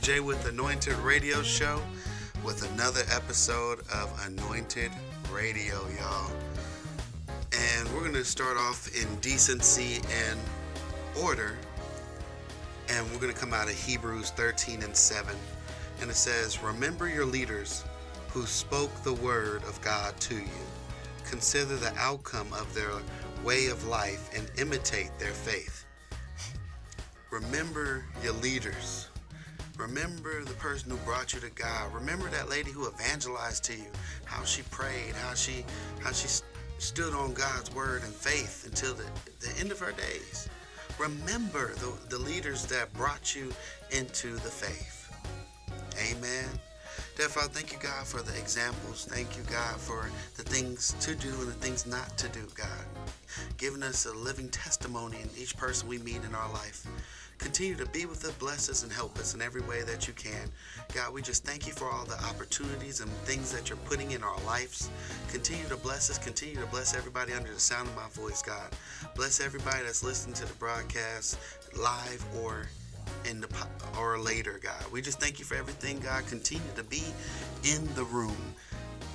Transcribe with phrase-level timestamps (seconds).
[0.00, 1.80] Jay with Anointed Radio Show
[2.44, 4.90] with another episode of Anointed
[5.30, 6.32] Radio, y'all.
[7.52, 10.40] And we're going to start off in decency and
[11.22, 11.56] order.
[12.88, 15.32] And we're going to come out of Hebrews 13 and 7.
[16.00, 17.84] And it says, Remember your leaders
[18.30, 20.64] who spoke the word of God to you.
[21.24, 22.90] Consider the outcome of their
[23.44, 25.84] way of life and imitate their faith.
[27.30, 29.09] Remember your leaders.
[29.80, 31.92] Remember the person who brought you to God.
[31.94, 33.86] Remember that lady who evangelized to you,
[34.26, 35.64] how she prayed, how she
[36.02, 36.28] how she
[36.78, 39.04] stood on God's word and faith until the,
[39.40, 40.48] the end of her days.
[40.98, 43.52] Remember the, the leaders that brought you
[43.90, 45.10] into the faith.
[46.10, 46.46] Amen.
[47.16, 49.06] Therefore, thank you, God, for the examples.
[49.06, 52.84] Thank you, God, for the things to do and the things not to do, God.
[53.56, 56.86] Giving us a living testimony in each person we meet in our life.
[57.40, 60.12] Continue to be with us, bless us, and help us in every way that you
[60.12, 60.50] can.
[60.94, 64.22] God, we just thank you for all the opportunities and things that you're putting in
[64.22, 64.90] our lives.
[65.32, 66.18] Continue to bless us.
[66.18, 68.68] Continue to bless everybody under the sound of my voice, God.
[69.16, 71.38] Bless everybody that's listening to the broadcast
[71.76, 72.66] live or
[73.28, 73.48] in the
[73.98, 74.84] or later, God.
[74.92, 76.26] We just thank you for everything, God.
[76.26, 77.02] Continue to be
[77.64, 78.36] in the room.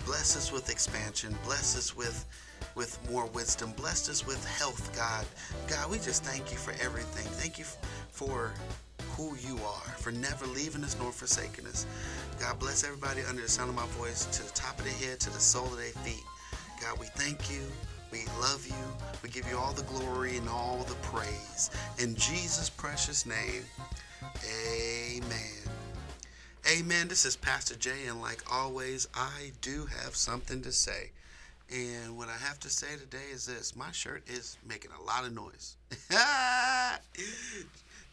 [0.05, 1.35] Bless us with expansion.
[1.45, 2.25] Bless us with
[2.75, 3.73] with more wisdom.
[3.77, 5.25] Bless us with health, God.
[5.67, 7.25] God, we just thank you for everything.
[7.33, 7.65] Thank you
[8.11, 8.53] for
[9.11, 11.85] who you are, for never leaving us nor forsaking us.
[12.39, 15.19] God bless everybody under the sound of my voice, to the top of their head,
[15.21, 16.23] to the sole of their feet.
[16.81, 17.61] God, we thank you.
[18.11, 18.75] We love you.
[19.23, 21.69] We give you all the glory and all the praise.
[21.97, 23.63] In Jesus' precious name,
[24.45, 25.65] amen.
[26.71, 27.07] Amen.
[27.07, 31.11] This is Pastor Jay, and like always, I do have something to say.
[31.71, 35.25] And what I have to say today is this my shirt is making a lot
[35.25, 35.77] of noise.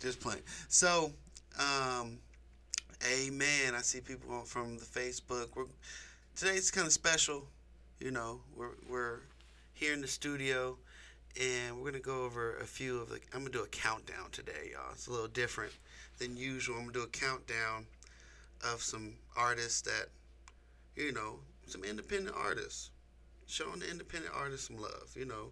[0.01, 0.43] Just playing.
[0.69, 1.13] So,
[1.59, 2.19] um,
[3.07, 3.75] amen.
[3.75, 5.49] I see people from the Facebook.
[5.55, 5.67] We're,
[6.35, 7.45] today's kind of special.
[8.01, 9.21] You know, we're, we're
[9.75, 10.79] here in the studio
[11.41, 13.17] and we're going to go over a few of the.
[13.35, 14.93] I'm going to do a countdown today, y'all.
[14.93, 15.73] It's a little different
[16.19, 16.77] than usual.
[16.77, 17.87] I'm going to do a countdown
[18.65, 20.07] of some artists that,
[20.97, 22.91] you know, some independent artists
[23.53, 25.15] showing the independent artists some love.
[25.15, 25.51] You know,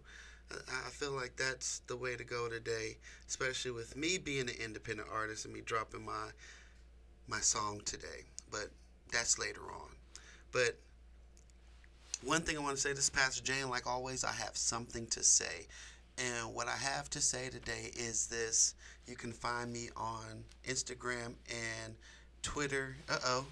[0.50, 2.97] I feel like that's the way to go today,
[3.28, 6.31] especially with me being an independent artist and me dropping my
[7.28, 8.25] my song today.
[8.50, 8.71] But
[9.12, 9.91] that's later on.
[10.50, 10.78] But
[12.25, 13.69] one thing I want to say, this is Pastor Jane.
[13.69, 15.67] like always, I have something to say.
[16.19, 18.75] And what I have to say today is this.
[19.06, 21.94] You can find me on Instagram and
[22.43, 22.97] Twitter.
[23.09, 23.47] Uh oh.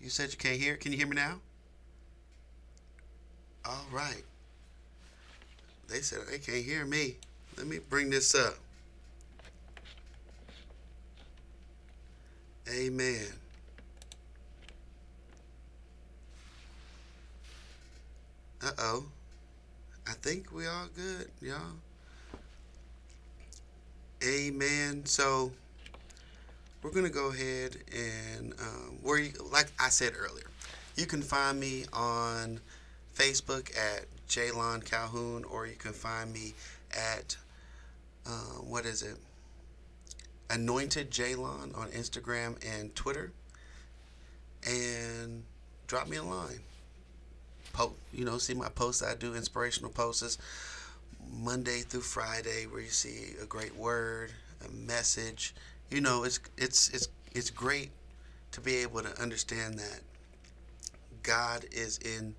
[0.00, 0.76] You said you can't hear?
[0.76, 1.40] Can you hear me now?
[3.64, 4.24] All right.
[5.88, 7.16] They said they can't hear me.
[7.56, 8.54] Let me bring this up.
[12.72, 13.26] Amen.
[18.62, 19.04] Uh oh.
[20.06, 21.58] I think we all good, y'all.
[24.22, 25.04] Amen.
[25.06, 25.50] So
[26.82, 30.46] we're gonna go ahead and um, where you, like I said earlier,
[30.96, 32.60] you can find me on
[33.20, 36.54] Facebook at Jaylon Calhoun, or you can find me
[36.90, 37.36] at
[38.26, 39.16] uh, what is it?
[40.48, 43.30] Anointed Jaylon on Instagram and Twitter,
[44.66, 45.42] and
[45.86, 46.60] drop me a line.
[47.74, 49.02] Post, you know, see my posts.
[49.02, 50.38] I do inspirational posts
[51.30, 54.32] Monday through Friday, where you see a great word,
[54.66, 55.54] a message.
[55.90, 57.90] You know, it's it's it's it's great
[58.52, 60.00] to be able to understand that
[61.22, 62.34] God is in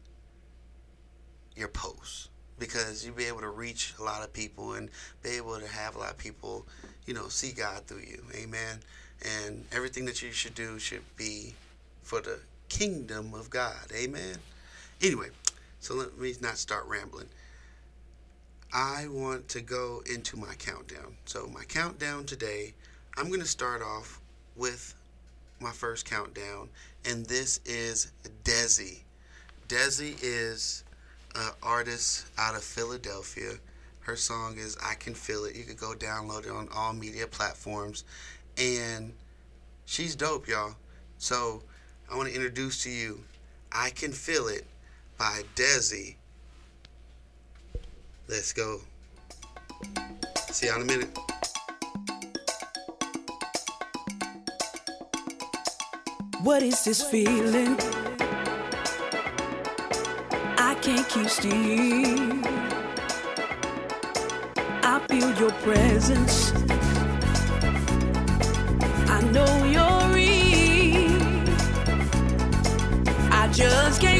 [1.55, 4.89] your posts because you'll be able to reach a lot of people and
[5.23, 6.65] be able to have a lot of people,
[7.07, 8.23] you know, see God through you.
[8.35, 8.79] Amen.
[9.23, 11.55] And everything that you should do should be
[12.03, 12.39] for the
[12.69, 13.91] kingdom of God.
[13.95, 14.37] Amen.
[15.01, 15.29] Anyway,
[15.79, 17.27] so let me not start rambling.
[18.73, 21.15] I want to go into my countdown.
[21.25, 22.73] So, my countdown today,
[23.17, 24.21] I'm going to start off
[24.55, 24.95] with
[25.59, 26.69] my first countdown,
[27.03, 28.11] and this is
[28.45, 28.99] Desi.
[29.67, 30.83] Desi is
[31.63, 33.53] artist out of Philadelphia.
[34.01, 35.55] Her song is I Can Feel It.
[35.55, 38.03] You could go download it on all media platforms.
[38.57, 39.13] And
[39.85, 40.75] she's dope, y'all.
[41.17, 41.61] So
[42.11, 43.23] I want to introduce to you
[43.71, 44.65] I Can Feel It
[45.17, 46.15] by Desi.
[48.27, 48.81] Let's go.
[50.51, 51.17] See y'all in a minute.
[56.43, 57.77] What is this feeling?
[60.81, 61.51] can't keep still.
[64.83, 66.53] I feel your presence.
[69.07, 71.49] I know you're real.
[73.31, 74.10] I just can't.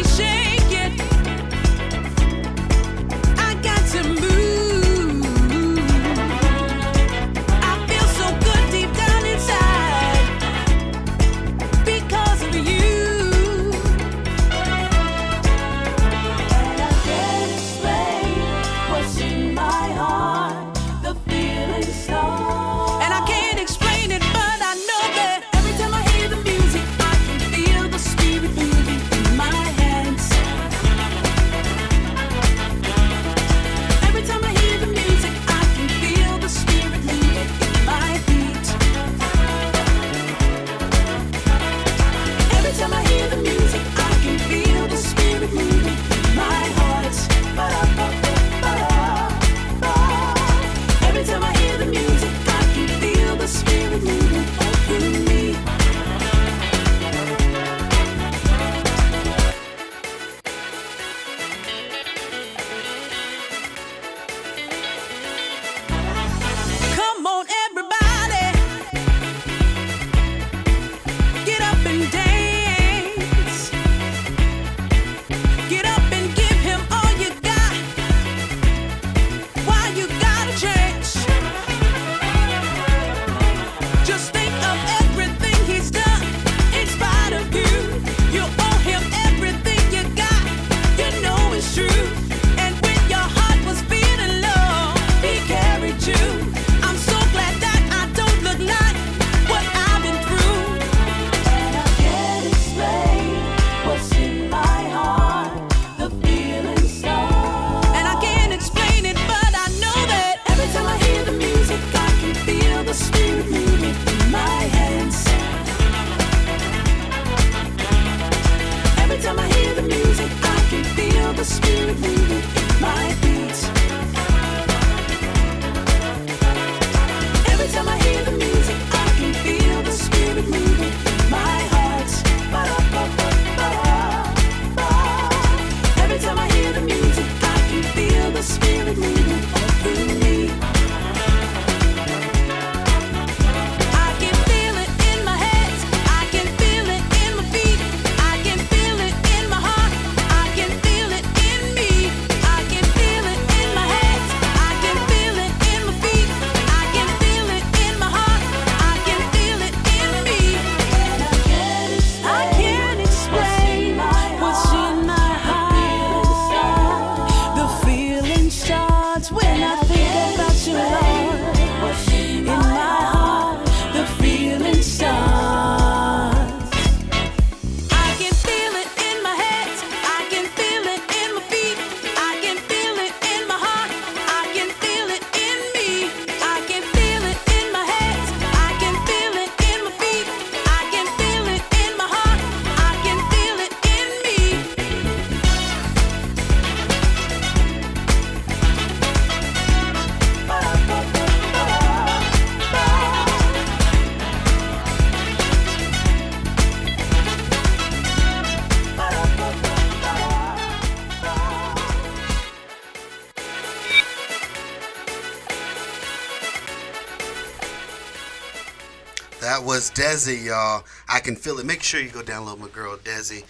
[220.22, 220.84] Desi, y'all.
[221.10, 221.66] I can feel it.
[221.66, 223.44] Make sure you go download my girl Desi.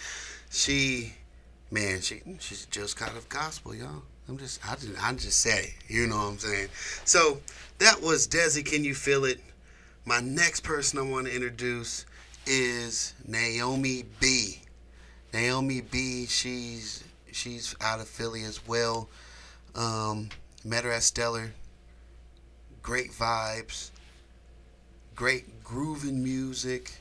[0.50, 1.12] She,
[1.70, 4.02] man, she she's just kind of gospel, y'all.
[4.28, 5.74] I'm just I just I just say.
[5.88, 6.68] You know what I'm saying?
[7.04, 7.40] So
[7.78, 8.64] that was Desi.
[8.64, 9.40] Can you feel it?
[10.06, 12.06] My next person I want to introduce
[12.46, 14.62] is Naomi B.
[15.34, 16.24] Naomi B.
[16.26, 19.10] She's she's out of Philly as well.
[19.74, 20.30] Um,
[20.64, 21.52] met her at Stellar.
[22.82, 23.90] Great vibes
[25.14, 26.92] great grooving music,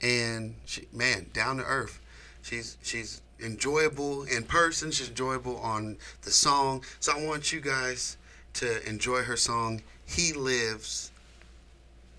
[0.00, 2.00] and she, man, down to earth.
[2.42, 4.90] She's she's enjoyable in person.
[4.90, 6.84] She's enjoyable on the song.
[7.00, 8.16] So I want you guys
[8.54, 11.10] to enjoy her song "He Lives"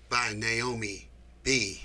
[0.08, 1.08] by Naomi
[1.42, 1.82] B.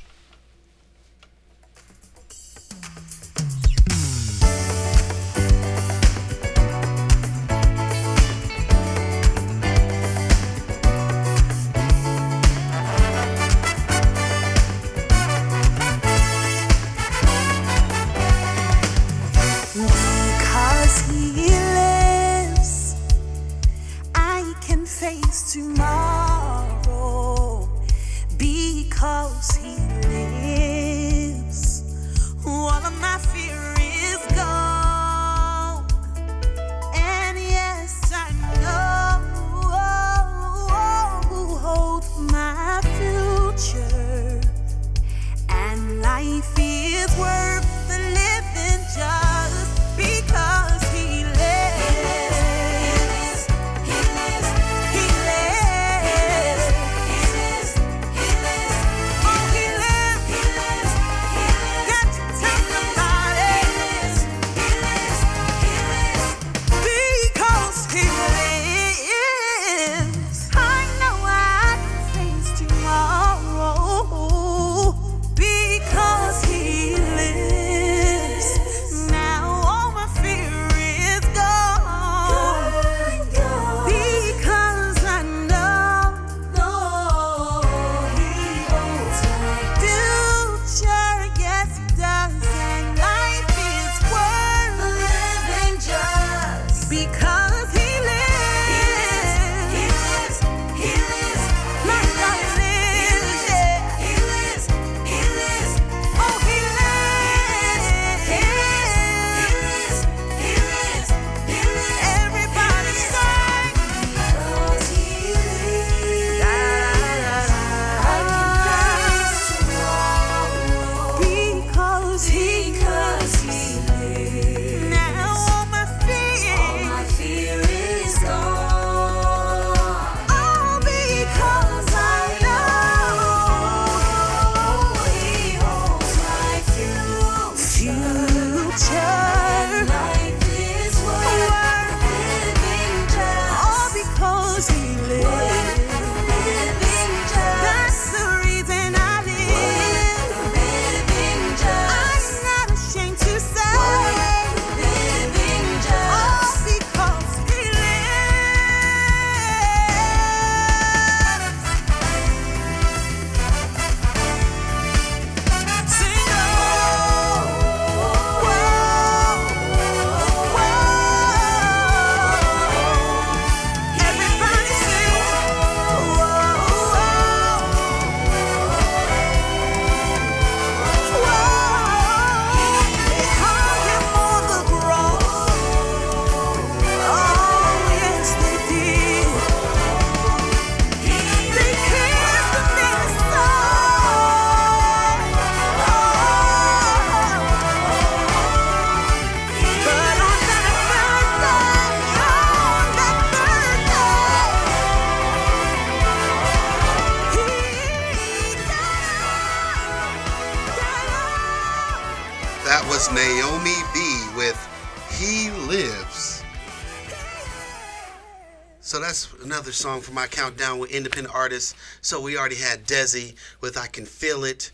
[220.15, 221.75] my countdown with independent artists.
[222.01, 224.71] So we already had Desi with I Can Feel It.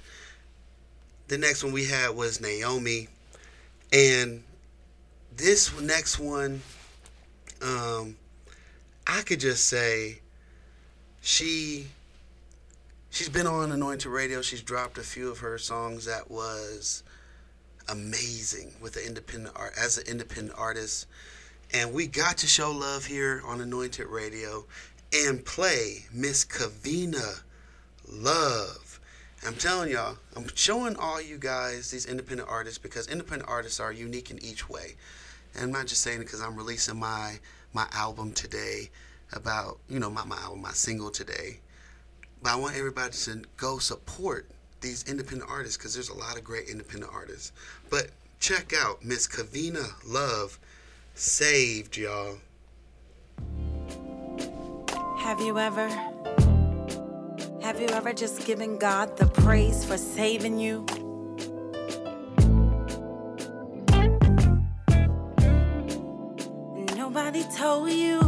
[1.27, 3.07] The next one we had was Naomi.
[3.91, 4.43] And
[5.35, 6.61] this next one,
[7.61, 8.15] um,
[9.07, 10.19] I could just say
[11.21, 11.87] she
[13.09, 14.41] she's been on Anointed Radio.
[14.41, 17.03] She's dropped a few of her songs that was
[17.89, 21.07] amazing with the independent art as an independent artist.
[21.73, 24.65] And we got to show love here on Anointed Radio
[25.13, 27.41] and play Miss Kavina
[28.07, 28.99] Love.
[29.45, 33.91] I'm telling y'all, I'm showing all you guys these independent artists because independent artists are
[33.91, 34.95] unique in each way.
[35.55, 37.39] And I'm not just saying it because I'm releasing my
[37.73, 38.89] my album today
[39.33, 41.59] about, you know, my, my album, my single today.
[42.43, 44.49] But I want everybody to go support
[44.81, 47.51] these independent artists because there's a lot of great independent artists.
[47.89, 50.59] But check out Miss Kavina Love
[51.15, 52.37] saved y'all.
[55.21, 55.87] Have you ever?
[57.61, 60.83] Have you ever just given God the praise for saving you?
[66.97, 68.19] Nobody told you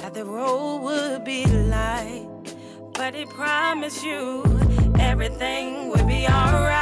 [0.00, 2.26] that the road would be light,
[2.94, 4.42] but He promised you
[4.98, 6.80] everything would be alright.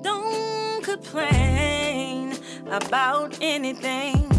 [0.00, 2.38] Don't complain
[2.70, 4.33] about anything.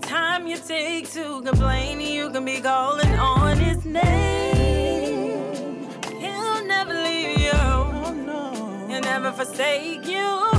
[0.00, 5.88] Time you take to complain, you can be calling on his name.
[6.20, 8.88] He'll never leave you.
[8.88, 10.50] He'll never forsake you.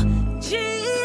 [0.41, 0.97] Jesus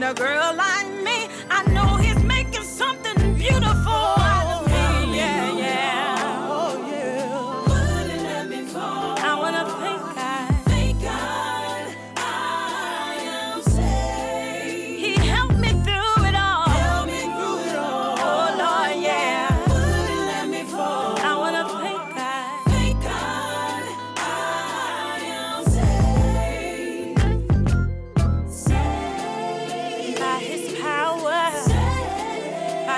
[0.00, 0.69] for a girl like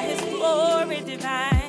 [0.03, 1.62] His glory divine.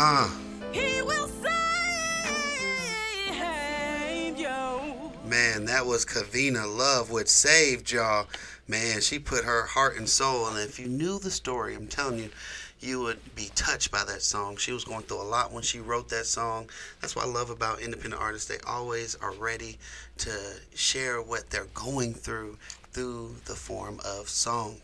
[0.00, 0.32] Ah.
[0.70, 1.42] He will save
[4.38, 5.10] you.
[5.28, 8.28] Man, that was Kavina Love, which saved y'all.
[8.68, 10.46] Man, she put her heart and soul.
[10.46, 12.30] And if you knew the story, I'm telling you,
[12.78, 14.56] you would be touched by that song.
[14.56, 16.70] She was going through a lot when she wrote that song.
[17.00, 18.46] That's what I love about independent artists.
[18.46, 19.78] They always are ready
[20.18, 22.56] to share what they're going through
[22.92, 24.76] through the form of song.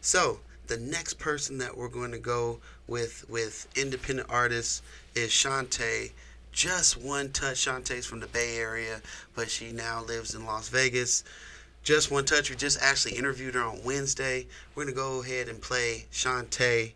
[0.00, 0.38] So,
[0.70, 4.82] the next person that we're going to go with with independent artists
[5.16, 6.12] is Shantae.
[6.52, 7.56] Just one touch.
[7.56, 9.02] Shantae's from the Bay Area,
[9.34, 11.24] but she now lives in Las Vegas.
[11.82, 12.50] Just one touch.
[12.50, 14.46] We just actually interviewed her on Wednesday.
[14.76, 16.92] We're gonna go ahead and play Shantae.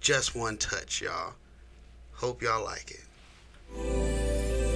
[0.00, 1.34] Just one touch, y'all.
[2.12, 4.69] Hope y'all like it.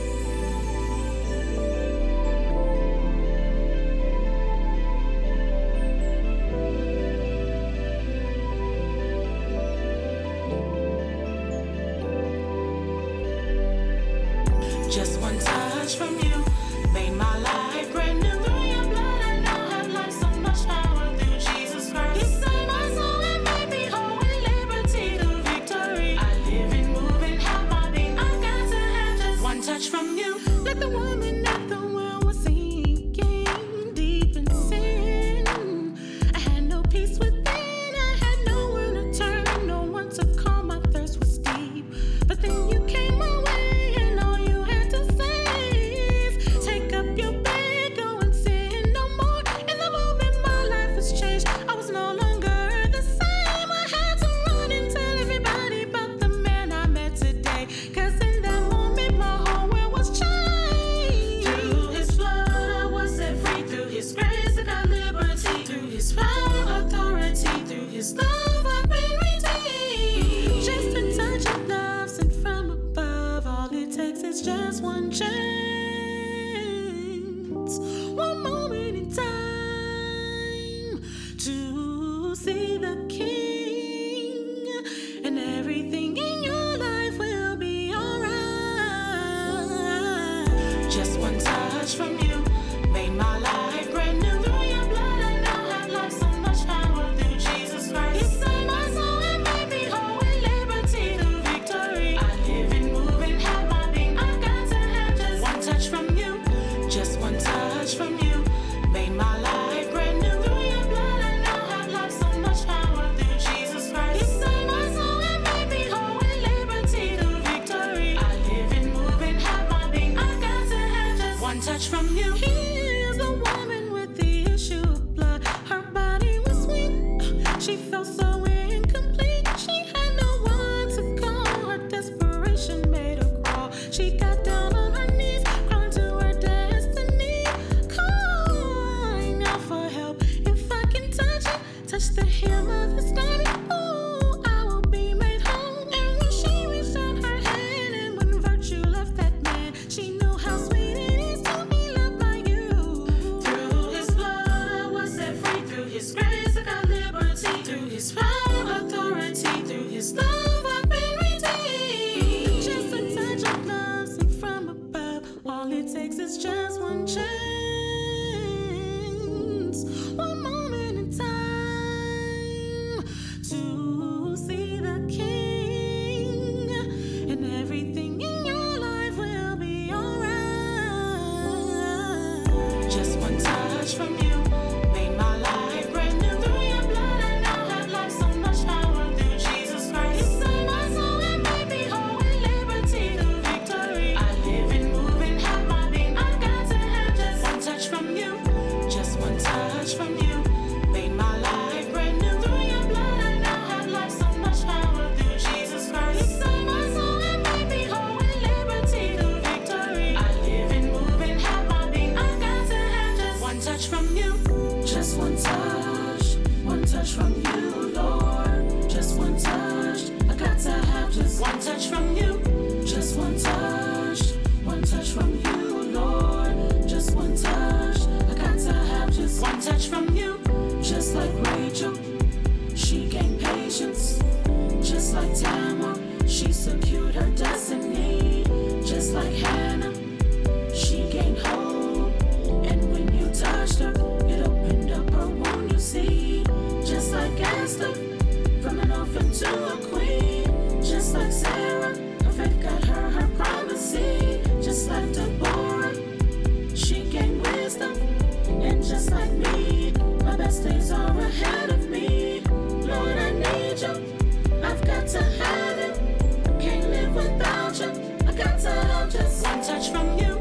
[265.15, 266.61] to have it.
[266.61, 267.87] Can't live without you.
[268.27, 270.35] I got to have just one touch from you.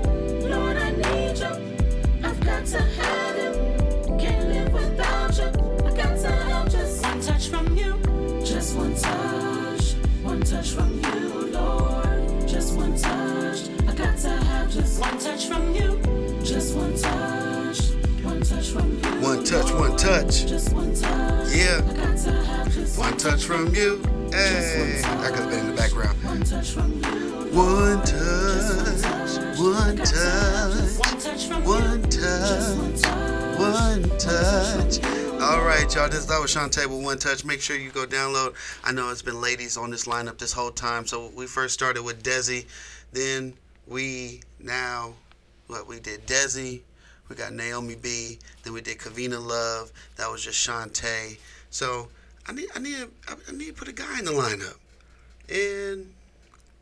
[0.49, 1.53] Lord, I need you.
[2.23, 4.19] I got to have it.
[4.19, 5.49] Can't live without you.
[5.85, 7.99] I got to have just one touch from you.
[8.43, 9.93] Just one touch.
[10.23, 12.47] One touch from you, Lord.
[12.47, 13.69] Just one touch.
[13.87, 16.01] I got to have just one touch from you.
[16.43, 17.79] Just one touch.
[18.23, 19.21] One touch from you.
[19.21, 20.45] One touch, one touch.
[21.53, 21.81] Yeah.
[22.97, 24.22] One touch from you.
[24.33, 24.99] Hey.
[25.05, 26.17] I could have been in the background.
[26.23, 29.05] One touch, one touch,
[31.63, 33.05] one touch,
[33.59, 35.03] one touch.
[35.39, 36.09] All right, y'all.
[36.09, 37.45] This that was Shantae with One Touch.
[37.45, 38.55] Make sure you go download.
[38.83, 41.05] I know it's been ladies on this lineup this whole time.
[41.05, 42.65] So we first started with Desi,
[43.11, 43.53] then
[43.85, 45.13] we now
[45.67, 46.81] what we did Desi,
[47.29, 49.91] we got Naomi B, then we did Kavina Love.
[50.15, 51.37] That was just Shantae.
[51.69, 52.07] So
[52.45, 54.77] I need I need I need to put a guy in the lineup,
[55.49, 56.13] and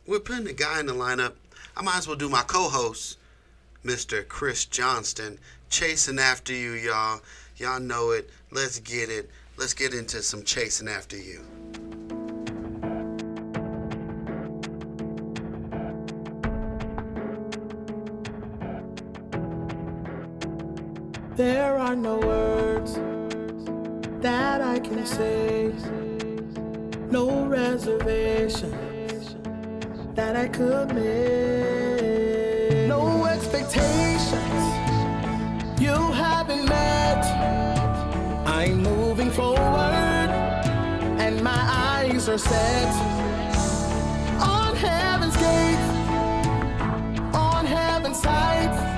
[0.07, 1.33] we're putting a guy in the lineup.
[1.77, 3.17] I might as well do my co-host,
[3.85, 4.27] Mr.
[4.27, 5.37] Chris Johnston,
[5.69, 7.21] chasing after you, y'all.
[7.57, 8.29] Y'all know it.
[8.51, 9.29] Let's get it.
[9.55, 11.45] Let's get into some chasing after you.
[21.35, 22.99] There are no words
[24.21, 25.73] that I can say,
[27.09, 29.35] no reservations
[30.13, 34.63] that I could make, no expectations
[35.81, 37.25] you haven't met.
[38.45, 40.29] I'm moving forward,
[41.19, 42.93] and my eyes are set
[44.39, 45.79] on heaven's gate,
[47.33, 48.90] on heaven's sight.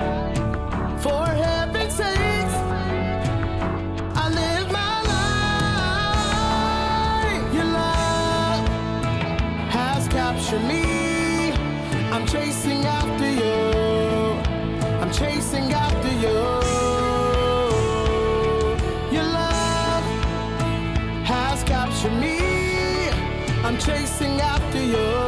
[23.78, 25.23] Chasing after you.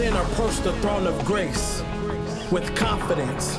[0.00, 1.82] Then approach the throne of grace
[2.50, 3.58] with confidence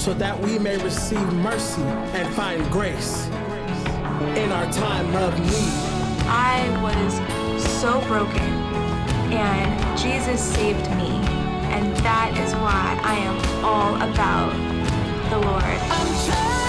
[0.00, 3.26] so that we may receive mercy and find grace
[4.36, 5.72] in our time of need.
[6.28, 7.12] I was
[7.80, 8.52] so broken,
[9.32, 11.10] and Jesus saved me.
[11.74, 14.52] And that is why I am all about
[15.30, 16.65] the Lord.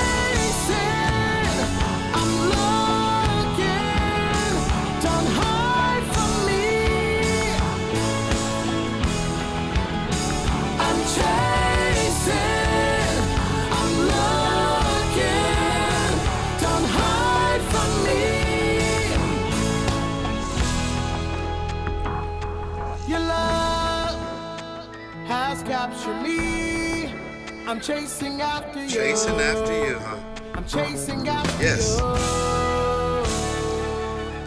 [27.67, 28.89] I'm chasing after you.
[28.89, 30.17] Chasing after you, huh?
[30.53, 31.97] I'm chasing after Yes.
[31.97, 32.05] you.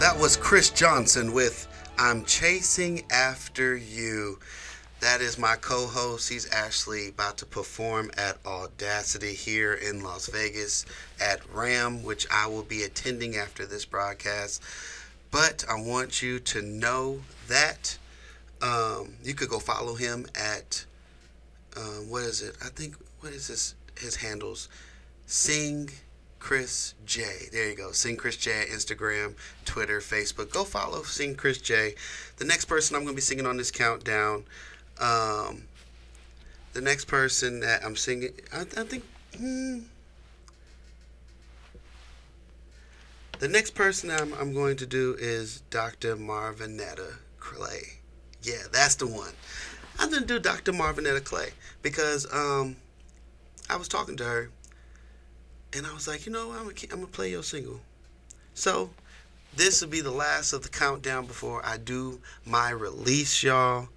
[0.01, 4.39] That was Chris Johnson with I'm Chasing After You.
[5.01, 6.31] That is my co host.
[6.31, 10.87] He's actually about to perform at Audacity here in Las Vegas
[11.21, 14.63] at RAM, which I will be attending after this broadcast.
[15.31, 17.99] But I want you to know that
[18.63, 20.87] um, you could go follow him at,
[21.77, 22.57] um, what is it?
[22.65, 23.75] I think, what is this?
[23.99, 24.69] His handles?
[25.27, 25.91] Sing
[26.39, 27.23] Chris J.
[27.53, 27.93] There you go.
[27.93, 28.65] Sing Chris J.
[28.71, 30.51] Instagram, Twitter, Facebook.
[30.51, 31.95] Go follow Sing Chris J.
[32.39, 34.45] The next person I'm going to be singing on this countdown,
[34.99, 35.63] um,
[36.73, 39.05] the next person that I'm singing, I, I think.
[39.37, 39.81] Hmm,
[43.39, 46.17] the next person I'm, I'm going to do is Dr.
[46.17, 47.99] Marvinetta Clay.
[48.43, 49.33] Yeah, that's the one.
[49.99, 50.73] I'm going to do Dr.
[50.73, 51.51] Marvinetta Clay
[51.83, 52.77] because um,
[53.71, 54.51] I was talking to her
[55.73, 56.51] and I was like, you know.
[56.53, 57.81] I'm gonna, I'm play your single.
[58.55, 58.91] So
[59.55, 63.89] this will be the last of the countdown before I do my release, y'all.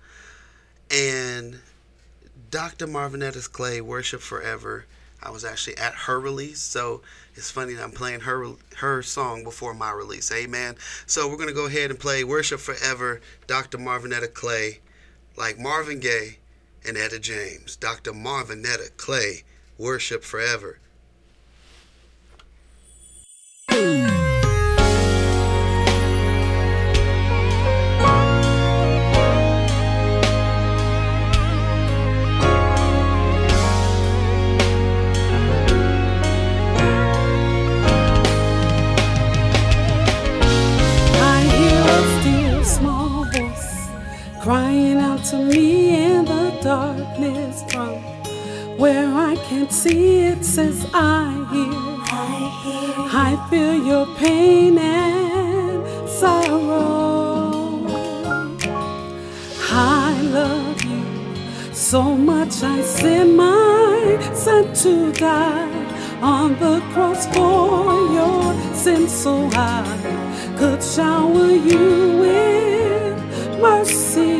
[0.92, 1.60] And
[2.52, 2.86] Dr.
[2.88, 4.86] Marvinetta's Clay, Worship Forever.
[5.22, 7.02] I was actually at her release, so
[7.34, 10.32] it's funny that I'm playing her her song before my release.
[10.32, 10.76] Amen.
[11.06, 13.78] So we're gonna go ahead and play Worship Forever, Dr.
[13.78, 14.80] Marvinetta Clay,
[15.38, 16.40] like Marvin Gaye
[16.86, 17.78] and Etta James.
[17.78, 18.12] Dr.
[18.12, 19.44] Marvinetta Clay,
[19.78, 20.80] Worship Forever.
[23.70, 23.72] I
[41.50, 43.90] hear a still small voice
[44.44, 48.13] crying out to me in the darkness from
[48.78, 50.44] where I can't see it.
[50.44, 51.74] Says I hear,
[53.26, 57.86] I feel your pain and sorrow.
[59.76, 62.64] I love you so much.
[62.64, 69.84] I sent my son to die on the cross for your sins, so I
[70.58, 74.33] could shower you with mercy.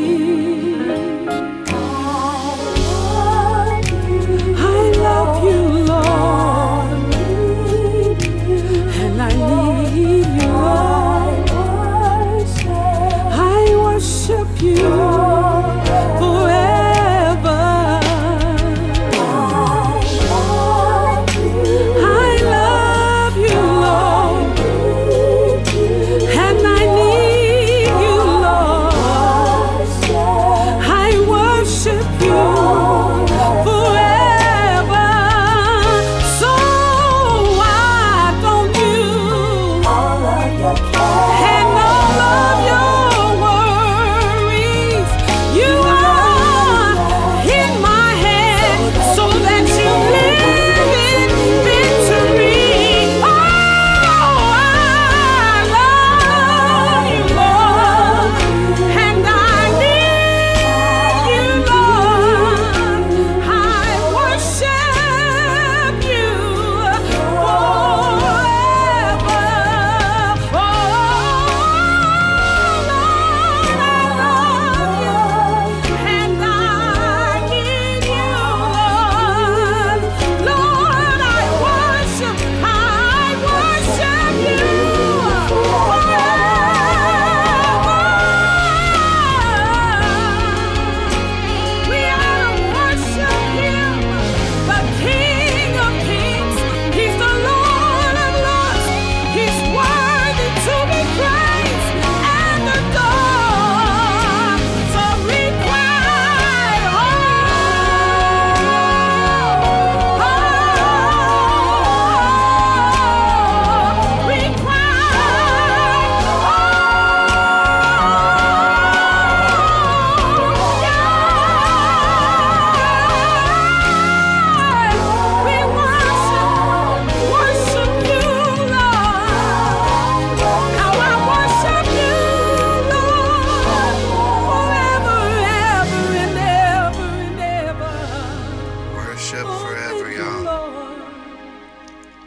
[139.24, 140.98] Worship forever, y'all.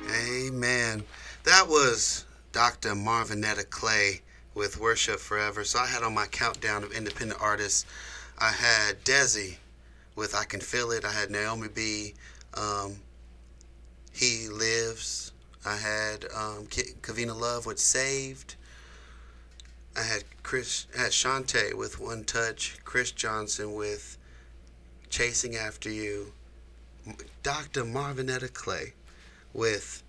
[0.10, 1.04] Amen.
[1.44, 2.96] That was Dr.
[2.96, 4.22] Marvinetta Clay
[4.56, 5.64] with Worship Forever.
[5.64, 7.86] So I had on my countdown of independent artists,
[8.40, 9.58] I had Desi
[10.16, 11.06] with I Can Feel It.
[11.06, 12.16] I had Naomi B.
[12.56, 12.96] Um,
[14.12, 15.34] he Lives.
[15.64, 18.56] I had um, Kavina Love with Saved.
[19.96, 22.80] I had Chris, I had Shantae with One Touch.
[22.86, 24.18] Chris Johnson with
[25.12, 26.34] Chasing After You.
[27.44, 27.84] Dr.
[27.84, 28.94] Marvinetta Clay
[29.54, 30.04] with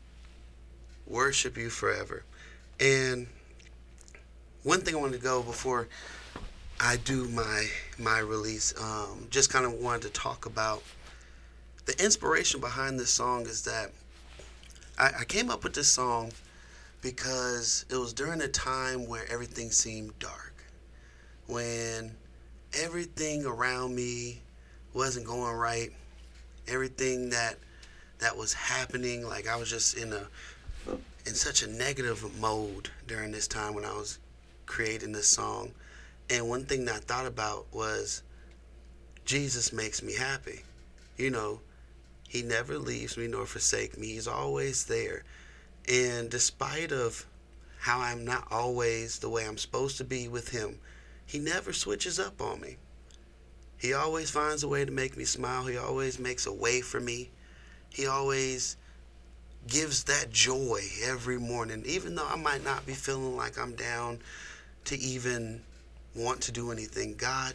[1.06, 2.24] Worship You Forever.
[2.80, 3.26] And
[4.62, 5.88] one thing I wanted to go before
[6.80, 7.66] I do my
[7.98, 10.82] my release, um, just kind of wanted to talk about
[11.86, 13.90] the inspiration behind this song is that
[14.98, 16.32] I, I came up with this song
[17.00, 20.54] because it was during a time where everything seemed dark,
[21.46, 22.12] when
[22.78, 24.40] everything around me
[24.92, 25.90] wasn't going right,
[26.68, 27.56] everything that
[28.18, 30.26] that was happening, like I was just in a
[31.26, 34.18] in such a negative mode during this time when I was
[34.66, 35.72] creating this song.
[36.30, 38.22] And one thing that I thought about was
[39.24, 40.62] Jesus makes me happy.
[41.16, 41.60] You know,
[42.28, 44.08] he never leaves me nor forsake me.
[44.08, 45.24] He's always there.
[45.88, 47.26] And despite of
[47.78, 50.78] how I'm not always the way I'm supposed to be with him,
[51.24, 52.76] he never switches up on me.
[53.78, 55.66] He always finds a way to make me smile.
[55.66, 57.30] He always makes a way for me.
[57.90, 58.76] He always
[59.66, 64.18] gives that joy every morning, even though I might not be feeling like I'm down
[64.86, 65.62] to even
[66.14, 67.14] want to do anything.
[67.14, 67.54] God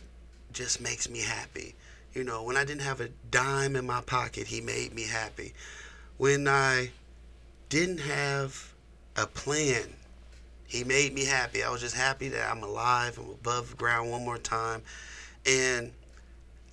[0.53, 1.75] just makes me happy.
[2.13, 5.53] You know, when I didn't have a dime in my pocket, He made me happy.
[6.17, 6.91] When I
[7.69, 8.73] didn't have
[9.17, 9.95] a plan,
[10.67, 11.63] He made me happy.
[11.63, 14.83] I was just happy that I'm alive, I'm above ground one more time.
[15.45, 15.91] And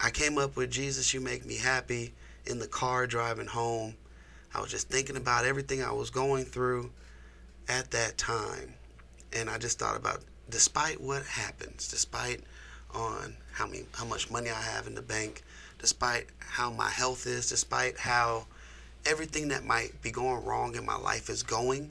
[0.03, 2.15] I came up with Jesus, you make me happy
[2.47, 3.95] in the car driving home.
[4.55, 6.91] I was just thinking about everything I was going through
[7.69, 8.75] at that time.
[9.33, 12.41] And I just thought about despite what happens, despite
[12.95, 15.43] on how many how much money I have in the bank,
[15.79, 18.47] despite how my health is, despite how
[19.07, 21.91] everything that might be going wrong in my life is going,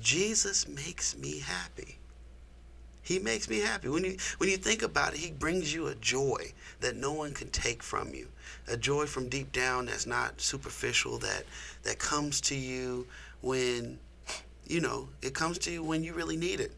[0.00, 1.98] Jesus makes me happy.
[3.06, 3.88] He makes me happy.
[3.88, 7.34] When you when you think about it, he brings you a joy that no one
[7.34, 8.26] can take from you.
[8.66, 11.44] A joy from deep down that's not superficial, that
[11.84, 13.06] that comes to you
[13.42, 14.00] when
[14.66, 16.72] you know, it comes to you when you really need it.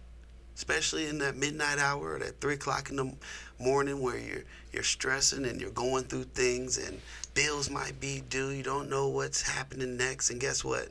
[0.54, 3.10] Especially in that midnight hour or that three o'clock in the
[3.58, 7.00] morning where you're you're stressing and you're going through things and
[7.32, 8.50] bills might be due.
[8.50, 10.28] You don't know what's happening next.
[10.28, 10.90] And guess what?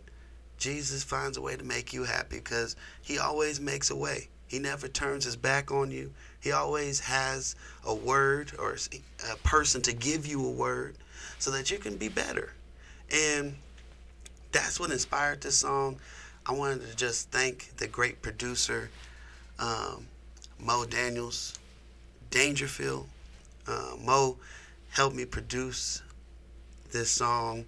[0.57, 4.29] Jesus finds a way to make you happy because he always makes a way.
[4.47, 6.13] He never turns his back on you.
[6.39, 8.77] He always has a word or
[9.31, 10.95] a person to give you a word
[11.39, 12.53] so that you can be better.
[13.11, 13.55] And
[14.51, 15.99] that's what inspired this song.
[16.45, 18.89] I wanted to just thank the great producer,
[19.59, 20.07] um,
[20.59, 21.59] Mo Daniels,
[22.29, 23.07] Dangerfield.
[23.67, 24.37] Uh, Mo
[24.89, 26.01] helped me produce
[26.91, 27.65] this song.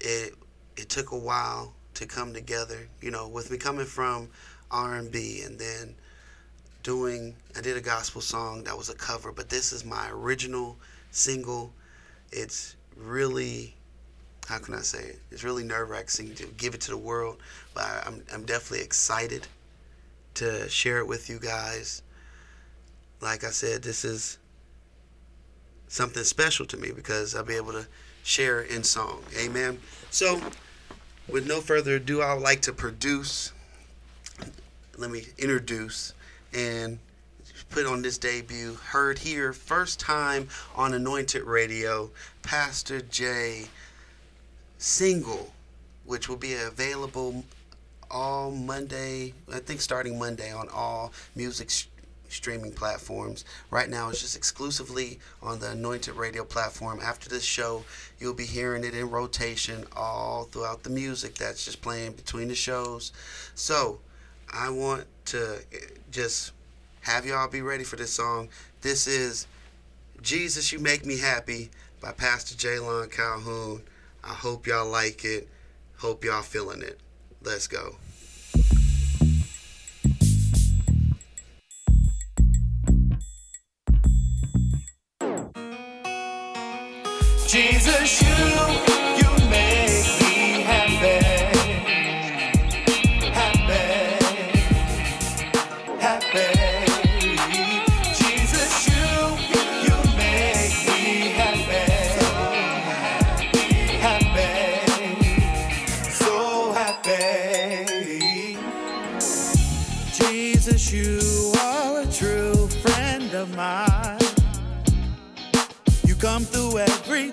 [0.00, 0.34] It
[0.76, 2.88] it took a while to come together.
[3.02, 4.28] You know, with me coming from
[4.70, 5.94] R&B and then
[6.82, 10.76] doing I did a gospel song that was a cover, but this is my original
[11.10, 11.72] single.
[12.32, 13.74] It's really
[14.48, 15.20] how can I say it?
[15.30, 17.38] It's really nerve wracking to give it to the world,
[17.74, 19.46] but I'm I'm definitely excited
[20.34, 22.02] to share it with you guys.
[23.20, 24.38] Like I said, this is
[25.88, 27.86] something special to me because I'll be able to
[28.22, 29.24] share in song.
[29.36, 29.80] Amen.
[30.10, 30.40] So,
[31.28, 33.52] with no further ado, I would like to produce,
[34.98, 36.12] let me introduce
[36.52, 36.98] and
[37.70, 42.10] put on this debut, heard here first time on Anointed Radio,
[42.42, 43.66] Pastor Jay
[44.76, 45.52] single,
[46.04, 47.44] which will be available
[48.10, 51.86] all Monday, I think starting Monday on all music sh-
[52.28, 53.44] streaming platforms.
[53.70, 56.98] Right now, it's just exclusively on the Anointed Radio platform.
[57.00, 57.84] After this show,
[58.18, 62.54] you'll be hearing it in rotation all throughout the music that's just playing between the
[62.56, 63.12] shows.
[63.54, 64.00] So,
[64.52, 65.78] I want to eh,
[66.10, 66.52] just
[67.02, 68.48] have y'all be ready for this song.
[68.80, 69.46] This is
[70.22, 71.70] Jesus, You Make Me Happy
[72.00, 73.82] by Pastor Jalon Calhoun.
[74.24, 75.48] I hope y'all like it.
[75.98, 76.98] Hope y'all feeling it.
[77.42, 77.96] Let's go.
[87.46, 88.97] Jesus, you,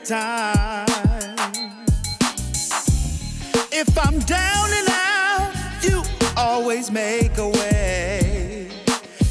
[0.06, 0.86] time.
[3.72, 6.03] If I'm down and out, you
[6.38, 8.70] always make a way,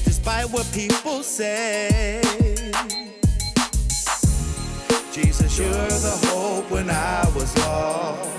[0.04, 2.20] despite what people say.
[5.12, 8.30] Jesus, you're the hope when I was lost.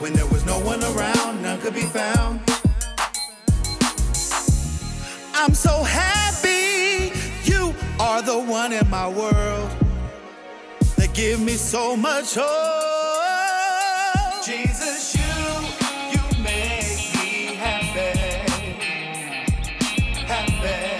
[0.00, 2.40] When there was no one around, none could be found.
[5.34, 7.12] I'm so happy
[7.44, 9.81] you are the one in my world
[11.14, 12.44] give me so much hope.
[14.44, 15.22] Jesus, you,
[16.12, 18.18] you make me happy,
[20.26, 20.91] happy.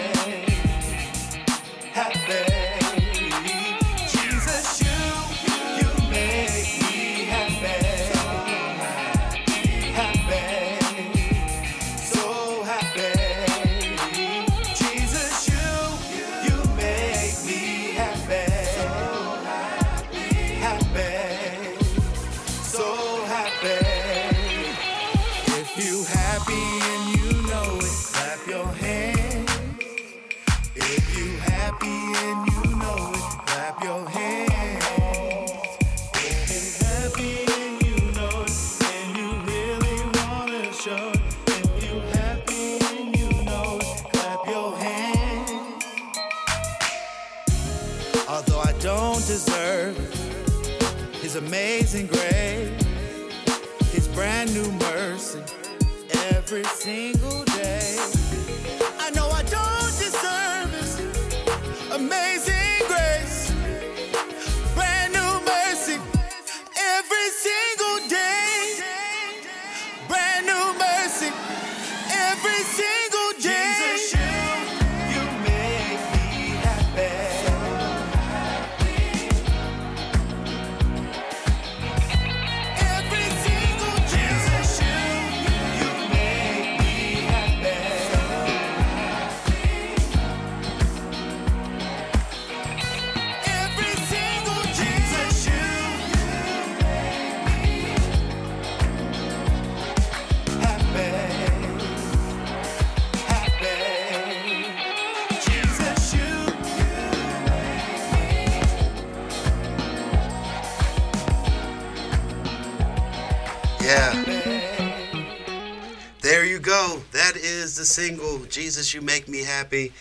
[117.83, 119.93] The single Jesus You Make Me Happy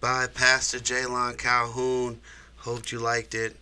[0.00, 2.18] by Pastor Jalon Calhoun.
[2.56, 3.54] Hoped you liked it.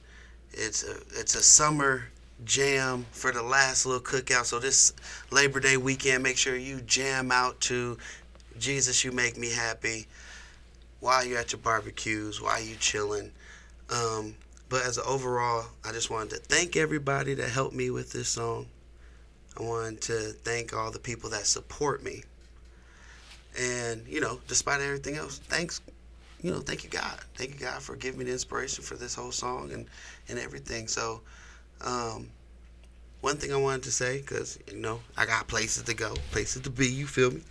[0.50, 2.06] It's a it's a summer
[2.42, 4.46] jam for the last little cookout.
[4.46, 4.94] So this
[5.30, 7.98] Labor Day weekend, make sure you jam out to
[8.58, 10.06] Jesus You Make Me Happy
[11.00, 13.30] while you're at your barbecues, while you chilling.
[13.90, 14.36] Um,
[14.70, 18.30] but as an overall, I just wanted to thank everybody that helped me with this
[18.30, 18.68] song.
[19.60, 22.22] I wanted to thank all the people that support me.
[23.58, 25.80] And, you know, despite everything else, thanks,
[26.42, 27.18] you know, thank you, God.
[27.34, 29.86] Thank you, God, for giving me the inspiration for this whole song and,
[30.28, 30.88] and everything.
[30.88, 31.22] So,
[31.80, 32.28] um,
[33.22, 36.62] one thing I wanted to say, because, you know, I got places to go, places
[36.62, 37.42] to be, you feel me?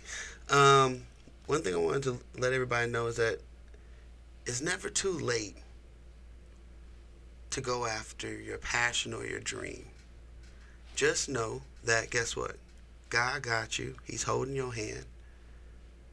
[0.48, 1.02] Um,
[1.46, 3.40] one thing I wanted to let everybody know is that
[4.46, 5.56] it's never too late
[7.50, 9.86] to go after your passion or your dream
[10.96, 12.56] just know that guess what?
[13.10, 13.96] God got you.
[14.04, 15.04] He's holding your hand.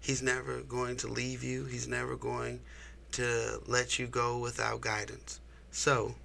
[0.04, 1.64] He's never going to leave you.
[1.64, 2.60] He's never going
[3.14, 5.40] to let you go without guidance.
[5.72, 6.16] So,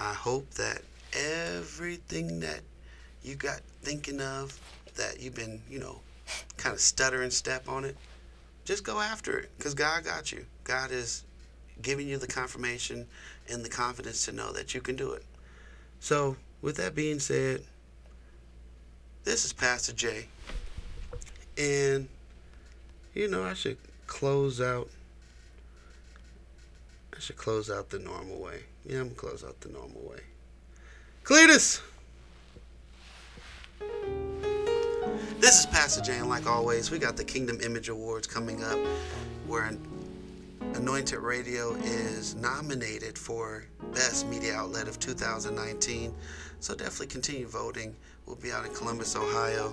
[0.00, 2.60] I hope that everything that
[3.22, 4.58] you got thinking of,
[4.96, 6.00] that you've been, you know,
[6.56, 7.96] kind of stuttering step on it,
[8.64, 10.44] just go after it because God got you.
[10.64, 11.22] God is
[11.82, 13.06] giving you the confirmation
[13.48, 15.24] and the confidence to know that you can do it.
[16.00, 17.62] So, with that being said,
[19.22, 20.26] this is Pastor Jay.
[21.58, 22.08] And,
[23.14, 24.88] you know, I should close out.
[27.14, 28.60] I should close out the normal way.
[28.86, 30.20] Yeah, I'm going to close out the normal way.
[31.24, 31.80] Cletus!
[35.40, 38.78] This is Pastor Jay, and like always, we got the Kingdom Image Awards coming up
[39.46, 39.70] where
[40.74, 46.14] Anointed Radio is nominated for Best Media Outlet of 2019.
[46.60, 47.94] So definitely continue voting.
[48.26, 49.72] We'll be out in Columbus, Ohio,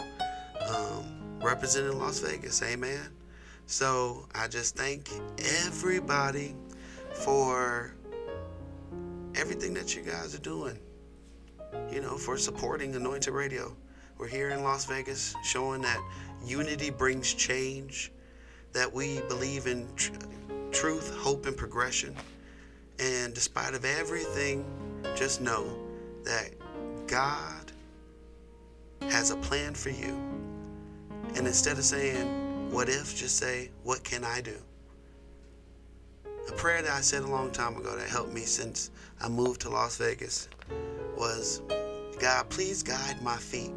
[0.68, 2.62] um, representing Las Vegas.
[2.64, 3.10] Amen.
[3.68, 5.10] So I just thank
[5.66, 6.56] everybody
[7.14, 7.94] for
[9.36, 10.78] everything that you guys are doing.
[11.92, 13.76] You know, for supporting Anointed Radio.
[14.18, 16.00] We're here in Las Vegas showing that
[16.46, 18.14] unity brings change,
[18.72, 20.14] that we believe in tr-
[20.72, 22.16] truth, hope, and progression.
[23.00, 24.66] And despite of everything,
[25.16, 25.78] just know
[26.24, 26.52] that
[27.08, 27.72] God
[29.02, 30.45] has a plan for you.
[31.36, 34.58] And instead of saying, what if, just say, what can I do?
[36.48, 39.62] A prayer that I said a long time ago that helped me since I moved
[39.62, 40.48] to Las Vegas
[41.18, 41.62] was,
[42.20, 43.74] God, please guide my feet.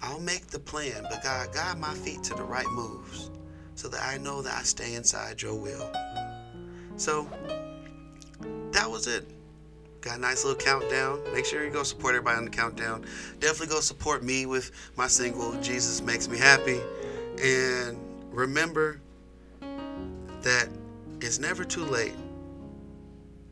[0.00, 3.30] I'll make the plan, but God, guide my feet to the right moves
[3.74, 5.90] so that I know that I stay inside your will.
[6.96, 7.28] So
[8.72, 9.28] that was it.
[10.00, 11.20] Got a nice little countdown.
[11.32, 13.04] Make sure you go support everybody on the countdown.
[13.40, 16.80] Definitely go support me with my single, Jesus Makes Me Happy.
[17.42, 17.98] And
[18.30, 19.00] remember
[20.42, 20.68] that
[21.20, 22.14] it's never too late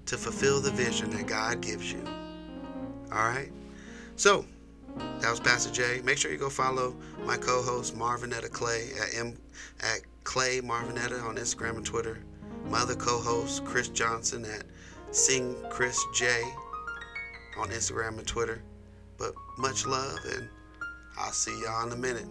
[0.07, 2.03] to fulfill the vision that God gives you.
[3.13, 3.51] All right?
[4.15, 4.45] So,
[5.21, 6.01] that was Pastor Jay.
[6.05, 6.95] Make sure you go follow
[7.25, 9.37] my co-host Marvinetta Clay at M
[9.81, 12.19] at Clay Marvinetta on Instagram and Twitter.
[12.69, 14.65] My other co-host Chris Johnson at
[15.11, 16.43] Sing Chris J
[17.59, 18.63] on Instagram and Twitter.
[19.19, 20.49] But much love, and
[21.19, 22.27] I'll see y'all in a minute.